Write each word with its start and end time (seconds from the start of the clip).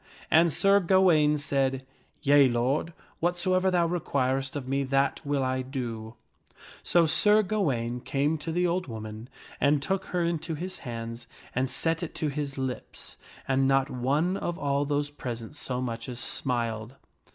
And 0.31 0.51
Sir 0.51 0.79
Gawaine 0.79 1.37
said, 1.37 1.85
"Yea, 2.23 2.47
lord, 2.49 2.91
whatsoever 3.19 3.69
thou 3.69 3.85
requirest 3.85 4.55
of 4.55 4.67
me, 4.67 4.83
that 4.85 5.23
will 5.23 5.43
I 5.43 5.61
do." 5.61 6.15
So 6.81 7.05
Sir 7.05 7.43
Gawaine 7.43 7.99
came 7.99 8.39
to 8.39 8.51
the 8.51 8.65
old 8.65 8.87
woman 8.87 9.29
and 9.59 9.79
took 9.79 10.05
her 10.05 10.21
hand 10.23 10.31
into 10.37 10.55
his 10.55 10.81
and 10.83 11.69
set 11.69 12.01
it 12.01 12.15
to 12.15 12.29
his 12.29 12.57
lips; 12.57 13.15
and 13.47 13.67
not 13.67 13.91
one 13.91 14.37
of 14.37 14.57
all 14.57 14.85
those 14.85 15.11
present 15.11 15.53
so 15.53 15.79
much 15.81 16.09
as 16.09 16.19
smiled. 16.19 16.95